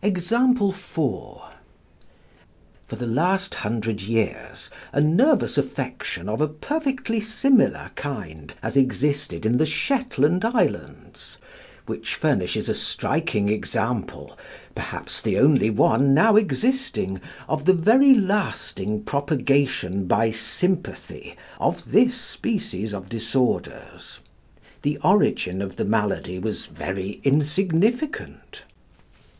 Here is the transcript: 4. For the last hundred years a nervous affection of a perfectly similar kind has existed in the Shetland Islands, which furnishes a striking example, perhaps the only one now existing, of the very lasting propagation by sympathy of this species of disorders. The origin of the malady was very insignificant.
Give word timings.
4. 0.00 0.52
For 0.62 1.50
the 2.94 3.04
last 3.04 3.56
hundred 3.56 4.00
years 4.00 4.70
a 4.92 5.00
nervous 5.00 5.58
affection 5.58 6.28
of 6.28 6.40
a 6.40 6.46
perfectly 6.46 7.20
similar 7.20 7.90
kind 7.96 8.54
has 8.62 8.76
existed 8.76 9.44
in 9.44 9.58
the 9.58 9.66
Shetland 9.66 10.44
Islands, 10.44 11.38
which 11.86 12.14
furnishes 12.14 12.68
a 12.68 12.74
striking 12.74 13.48
example, 13.48 14.38
perhaps 14.76 15.20
the 15.20 15.40
only 15.40 15.68
one 15.68 16.14
now 16.14 16.36
existing, 16.36 17.20
of 17.48 17.64
the 17.64 17.72
very 17.74 18.14
lasting 18.14 19.02
propagation 19.02 20.06
by 20.06 20.30
sympathy 20.30 21.36
of 21.58 21.90
this 21.90 22.14
species 22.14 22.94
of 22.94 23.08
disorders. 23.08 24.20
The 24.82 24.98
origin 24.98 25.60
of 25.60 25.74
the 25.74 25.84
malady 25.84 26.38
was 26.38 26.66
very 26.66 27.20
insignificant. 27.24 28.62